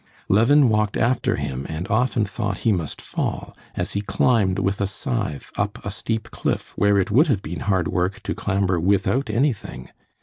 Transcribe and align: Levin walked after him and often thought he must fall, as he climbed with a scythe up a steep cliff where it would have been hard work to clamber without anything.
Levin 0.27 0.67
walked 0.67 0.97
after 0.97 1.35
him 1.35 1.63
and 1.69 1.87
often 1.89 2.25
thought 2.25 2.57
he 2.65 2.71
must 2.71 2.99
fall, 2.99 3.55
as 3.75 3.91
he 3.93 4.01
climbed 4.01 4.57
with 4.57 4.81
a 4.81 4.87
scythe 4.87 5.51
up 5.57 5.77
a 5.85 5.91
steep 5.91 6.31
cliff 6.31 6.73
where 6.75 6.97
it 6.97 7.11
would 7.11 7.27
have 7.27 7.43
been 7.43 7.59
hard 7.59 7.87
work 7.87 8.19
to 8.23 8.33
clamber 8.33 8.79
without 8.79 9.29
anything. 9.29 9.89